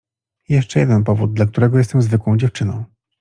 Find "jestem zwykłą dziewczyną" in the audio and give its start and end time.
1.77-2.85